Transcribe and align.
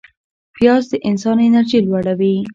پیاز 0.55 0.83
د 0.91 0.93
انسان 1.09 1.37
انرژي 1.47 1.79
لوړوي 1.87 2.35